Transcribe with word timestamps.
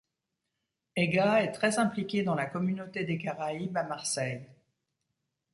Ega 0.95 1.43
est 1.43 1.51
très 1.51 1.77
impliquée 1.77 2.23
dans 2.23 2.33
la 2.33 2.47
communauté 2.47 3.03
des 3.05 3.19
Caraïbes 3.19 3.77
à 3.77 3.83
Marseille. 3.83 4.47